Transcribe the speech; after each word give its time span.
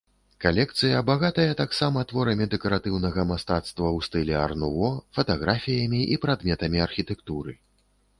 Калекцыя 0.43 1.01
багатая 1.09 1.43
таксама 1.59 2.05
творамі 2.11 2.47
дэкаратыўнага 2.53 3.25
мастацтва 3.31 3.87
ў 3.97 4.07
стылі 4.07 4.33
ар-нуво, 4.45 4.89
фатаграфіямі 5.19 6.01
і 6.17 6.19
прадметамі 6.25 6.83
архітэктуры. 6.87 7.55